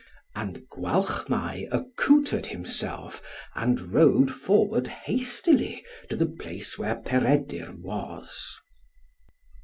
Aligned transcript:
And 0.35 0.67
Gwalchmai 0.71 1.67
accoutred 1.71 2.47
himself, 2.47 3.21
and 3.53 3.93
rode 3.93 4.31
forward 4.31 4.87
hastily 4.87 5.85
to 6.09 6.15
the 6.15 6.25
place 6.25 6.75
where 6.75 6.95
Peredur 7.01 7.73
was. 7.77 8.57